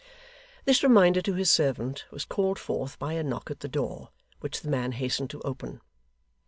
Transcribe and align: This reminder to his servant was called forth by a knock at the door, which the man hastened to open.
This 0.65 0.81
reminder 0.81 1.21
to 1.21 1.33
his 1.35 1.51
servant 1.51 2.05
was 2.09 2.25
called 2.25 2.57
forth 2.57 2.97
by 2.97 3.13
a 3.13 3.21
knock 3.21 3.51
at 3.51 3.59
the 3.59 3.67
door, 3.67 4.09
which 4.39 4.61
the 4.61 4.69
man 4.71 4.93
hastened 4.93 5.29
to 5.29 5.41
open. 5.41 5.79